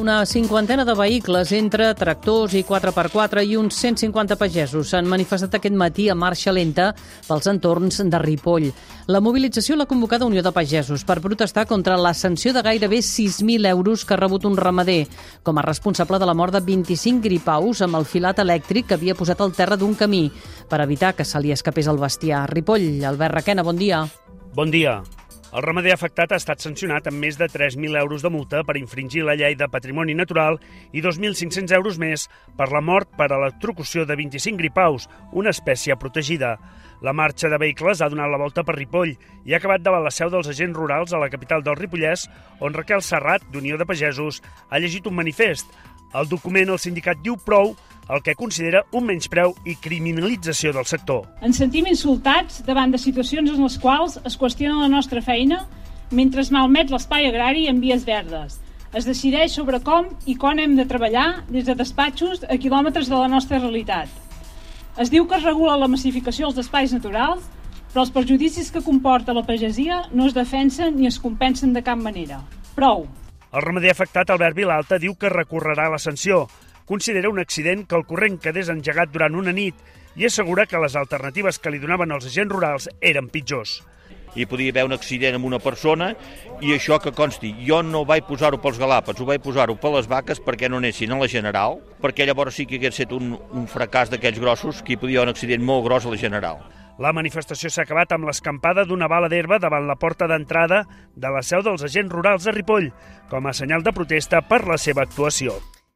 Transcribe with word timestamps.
Una 0.00 0.24
cinquantena 0.24 0.86
de 0.86 0.94
vehicles 0.96 1.50
entre 1.52 1.90
tractors 1.92 2.54
i 2.56 2.62
4x4 2.64 3.42
i 3.44 3.58
uns 3.60 3.76
150 3.82 4.38
pagesos 4.40 4.88
s'han 4.88 5.04
manifestat 5.04 5.58
aquest 5.58 5.76
matí 5.76 6.06
a 6.08 6.16
marxa 6.16 6.54
lenta 6.56 6.86
pels 7.26 7.50
entorns 7.52 8.00
de 8.00 8.20
Ripoll. 8.22 8.70
La 9.12 9.20
mobilització 9.20 9.76
l'ha 9.76 9.84
convocada 9.90 10.24
Unió 10.24 10.40
de 10.40 10.54
Pagesos 10.56 11.04
per 11.04 11.18
protestar 11.20 11.66
contra 11.68 12.00
la 12.00 12.14
sanció 12.16 12.54
de 12.56 12.64
gairebé 12.64 13.04
6.000 13.04 13.68
euros 13.74 14.06
que 14.06 14.16
ha 14.16 14.22
rebut 14.24 14.48
un 14.48 14.56
ramader 14.56 15.04
com 15.44 15.60
a 15.60 15.68
responsable 15.68 16.16
de 16.18 16.32
la 16.32 16.38
mort 16.38 16.56
de 16.56 16.64
25 16.64 17.20
gripaus 17.28 17.84
amb 17.84 18.00
el 18.00 18.08
filat 18.08 18.40
elèctric 18.40 18.88
que 18.88 18.96
havia 18.96 19.18
posat 19.18 19.44
al 19.44 19.52
terra 19.52 19.76
d'un 19.76 19.92
camí 19.92 20.30
per 20.70 20.80
evitar 20.80 21.12
que 21.12 21.28
se 21.28 21.44
li 21.44 21.52
escapés 21.52 21.92
el 21.92 22.00
bestiar. 22.00 22.46
Ripoll, 22.48 23.04
Albert 23.04 23.42
Requena, 23.42 23.68
bon 23.68 23.76
dia. 23.76 24.06
Bon 24.56 24.72
dia. 24.72 25.02
El 25.50 25.64
ramader 25.64 25.90
afectat 25.90 26.30
ha 26.30 26.36
estat 26.38 26.60
sancionat 26.62 27.08
amb 27.10 27.18
més 27.18 27.34
de 27.34 27.48
3.000 27.50 27.98
euros 27.98 28.22
de 28.22 28.30
multa 28.30 28.60
per 28.62 28.76
infringir 28.78 29.24
la 29.26 29.34
llei 29.34 29.56
de 29.58 29.66
patrimoni 29.66 30.14
natural 30.14 30.60
i 30.94 31.02
2.500 31.02 31.74
euros 31.74 31.98
més 31.98 32.28
per 32.54 32.68
la 32.70 32.82
mort 32.86 33.10
per 33.18 33.32
electrocució 33.34 34.04
de 34.06 34.14
25 34.14 34.60
gripaus, 34.62 35.08
una 35.32 35.50
espècie 35.50 35.96
protegida. 35.98 36.52
La 37.02 37.16
marxa 37.16 37.50
de 37.50 37.58
vehicles 37.58 37.98
ha 37.98 38.10
donat 38.12 38.30
la 38.30 38.38
volta 38.38 38.62
per 38.62 38.76
Ripoll 38.76 39.16
i 39.42 39.54
ha 39.54 39.58
acabat 39.58 39.82
davant 39.82 40.04
la 40.06 40.14
seu 40.14 40.30
dels 40.30 40.52
agents 40.52 40.76
rurals 40.76 41.14
a 41.16 41.18
la 41.18 41.30
capital 41.32 41.66
del 41.66 41.78
Ripollès, 41.80 42.28
on 42.60 42.76
Raquel 42.76 43.02
Serrat, 43.02 43.42
d'Unió 43.50 43.80
de 43.80 43.88
Pagesos, 43.88 44.38
ha 44.70 44.78
llegit 44.78 45.10
un 45.10 45.18
manifest. 45.18 45.66
El 46.14 46.26
document 46.26 46.72
el 46.74 46.78
sindicat 46.82 47.20
diu 47.22 47.36
prou 47.38 47.74
el 48.10 48.22
que 48.26 48.34
considera 48.34 48.82
un 48.98 49.04
menyspreu 49.06 49.52
i 49.64 49.76
criminalització 49.78 50.72
del 50.74 50.88
sector. 50.90 51.22
Ens 51.46 51.60
sentim 51.62 51.86
insultats 51.86 52.64
davant 52.66 52.90
de 52.90 52.98
situacions 52.98 53.52
en 53.52 53.62
les 53.62 53.76
quals 53.78 54.18
es 54.26 54.36
qüestiona 54.40 54.80
la 54.80 54.90
nostra 54.90 55.22
feina 55.22 55.60
mentre 56.10 56.42
es 56.42 56.50
malmet 56.50 56.90
l'espai 56.90 57.28
agrari 57.28 57.68
en 57.70 57.78
vies 57.78 58.02
verdes. 58.08 58.58
Es 58.90 59.06
decideix 59.06 59.54
sobre 59.54 59.78
com 59.86 60.08
i 60.26 60.34
quan 60.34 60.58
hem 60.58 60.74
de 60.74 60.88
treballar 60.90 61.44
des 61.46 61.68
de 61.68 61.78
despatxos 61.78 62.42
a 62.42 62.58
quilòmetres 62.58 63.06
de 63.06 63.14
la 63.14 63.30
nostra 63.30 63.62
realitat. 63.62 64.10
Es 64.98 65.14
diu 65.14 65.28
que 65.30 65.38
es 65.38 65.46
regula 65.46 65.78
la 65.78 65.88
massificació 65.88 66.48
dels 66.48 66.66
espais 66.66 66.90
naturals, 66.92 67.46
però 67.92 68.02
els 68.02 68.10
perjudicis 68.10 68.74
que 68.74 68.82
comporta 68.82 69.34
la 69.34 69.46
pagesia 69.46 70.02
no 70.10 70.26
es 70.26 70.34
defensen 70.34 70.98
ni 70.98 71.06
es 71.06 71.22
compensen 71.22 71.72
de 71.72 71.86
cap 71.86 71.98
manera. 72.02 72.42
Prou! 72.74 73.06
El 73.50 73.62
ramader 73.62 73.90
afectat, 73.90 74.30
Albert 74.30 74.54
Vilalta, 74.54 74.96
diu 75.02 75.16
que 75.18 75.30
recorrerà 75.32 75.88
la 75.90 75.98
sanció, 75.98 76.44
considera 76.86 77.32
un 77.32 77.40
accident 77.42 77.82
que 77.82 77.96
el 77.98 78.04
corrent 78.06 78.36
quedés 78.38 78.70
engegat 78.70 79.10
durant 79.10 79.34
una 79.34 79.50
nit 79.50 79.74
i 80.14 80.28
assegura 80.28 80.68
que 80.70 80.78
les 80.78 80.94
alternatives 80.94 81.58
que 81.58 81.72
li 81.74 81.80
donaven 81.82 82.14
els 82.14 82.28
agents 82.30 82.54
rurals 82.54 82.86
eren 83.00 83.26
pitjors. 83.26 83.80
Hi 84.38 84.46
podia 84.46 84.70
haver 84.70 84.84
un 84.86 84.94
accident 84.94 85.34
amb 85.34 85.48
una 85.48 85.58
persona 85.58 86.12
i 86.62 86.70
això 86.76 87.00
que 87.02 87.10
consti, 87.10 87.50
jo 87.66 87.82
no 87.82 88.04
vaig 88.06 88.28
posar-ho 88.28 88.60
pels 88.62 88.78
galàpats, 88.78 89.18
ho 89.18 89.26
vaig 89.26 89.42
posar-ho 89.42 89.74
per 89.82 89.96
les 89.96 90.06
vaques 90.06 90.38
perquè 90.46 90.70
no 90.70 90.78
anessin 90.78 91.10
a 91.10 91.18
la 91.18 91.30
General, 91.32 91.80
perquè 91.98 92.28
llavors 92.30 92.54
sí 92.54 92.70
que 92.70 92.78
hagués 92.78 92.94
estat 92.94 93.16
un, 93.18 93.34
un 93.34 93.66
fracàs 93.66 94.14
d'aquells 94.14 94.38
grossos 94.38 94.84
que 94.86 94.94
hi 94.94 95.00
podia 95.02 95.24
haver 95.24 95.32
un 95.32 95.34
accident 95.34 95.66
molt 95.66 95.88
gros 95.88 96.06
a 96.06 96.14
la 96.14 96.22
General. 96.22 96.62
La 97.00 97.14
manifestació 97.16 97.70
s'ha 97.72 97.86
acabat 97.86 98.10
amb 98.12 98.28
l'escampada 98.28 98.84
d'una 98.84 99.08
bala 99.08 99.30
d'herba 99.32 99.56
davant 99.62 99.86
la 99.88 99.96
porta 99.96 100.28
d'entrada 100.28 100.82
de 101.16 101.32
la 101.32 101.40
seu 101.40 101.64
dels 101.64 101.86
agents 101.88 102.12
rurals 102.12 102.44
de 102.44 102.52
Ripoll, 102.52 102.90
com 103.32 103.48
a 103.48 103.56
senyal 103.56 103.86
de 103.86 103.96
protesta 103.96 104.44
per 104.44 104.66
la 104.68 104.76
seva 104.76 105.08
actuació. 105.08 105.56